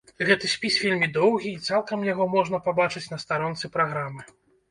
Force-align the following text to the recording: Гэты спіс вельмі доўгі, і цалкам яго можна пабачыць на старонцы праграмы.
Гэты 0.27 0.47
спіс 0.51 0.77
вельмі 0.83 1.09
доўгі, 1.17 1.51
і 1.53 1.61
цалкам 1.73 2.07
яго 2.13 2.25
можна 2.37 2.61
пабачыць 2.69 3.05
на 3.13 3.17
старонцы 3.27 3.65
праграмы. 3.77 4.21